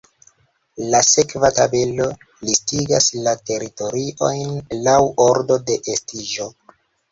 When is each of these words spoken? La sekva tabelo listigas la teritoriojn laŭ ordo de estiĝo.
La 0.93 1.01
sekva 1.07 1.51
tabelo 1.57 2.07
listigas 2.47 3.11
la 3.27 3.35
teritoriojn 3.51 4.59
laŭ 4.91 4.99
ordo 5.29 5.61
de 5.71 5.81
estiĝo. 5.97 6.53